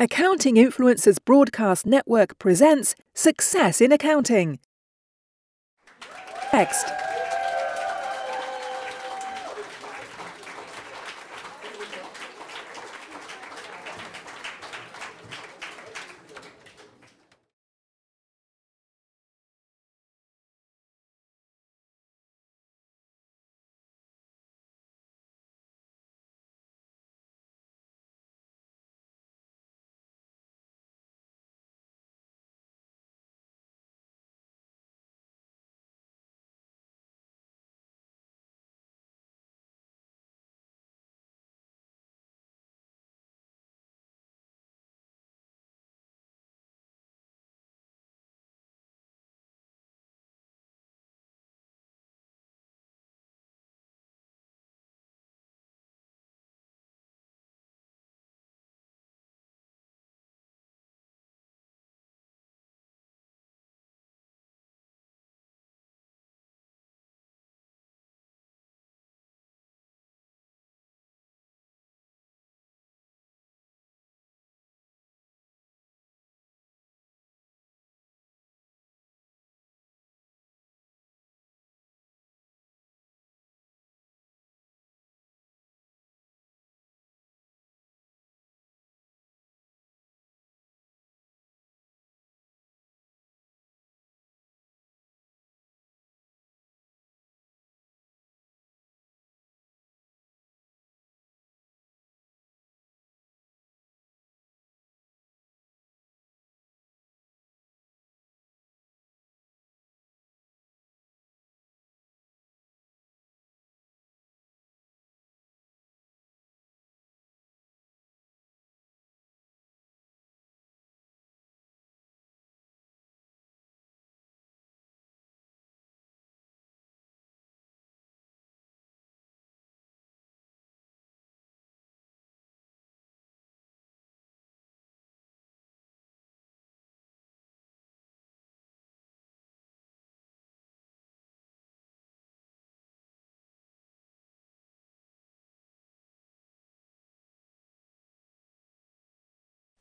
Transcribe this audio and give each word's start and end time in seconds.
Accounting 0.00 0.54
Influencers 0.54 1.18
Broadcast 1.24 1.84
Network 1.84 2.38
presents 2.38 2.94
Success 3.16 3.80
in 3.80 3.90
Accounting. 3.90 4.60
Next. 6.52 6.86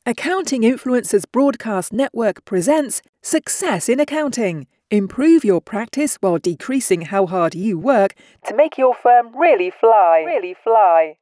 Accounting 0.09 0.61
Influencers 0.61 1.25
Broadcast 1.29 1.91
Network 1.91 2.45
presents 2.45 3.01
Success 3.21 3.89
in 3.89 3.99
Accounting. 3.99 4.65
Improve 4.89 5.43
your 5.43 5.59
practice 5.59 6.15
while 6.21 6.37
decreasing 6.37 7.01
how 7.01 7.25
hard 7.25 7.53
you 7.53 7.77
work 7.77 8.13
to 8.45 8.55
make 8.55 8.77
your 8.77 8.95
firm 8.95 9.37
really 9.37 9.69
fly. 9.69 10.23
Really 10.25 10.55
fly. 10.63 11.17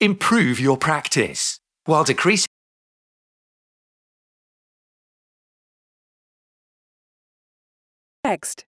Improve 0.00 0.60
your 0.60 0.76
practice 0.76 1.58
while 1.86 2.04
decreasing. 2.04 2.48
Next, 8.22 8.66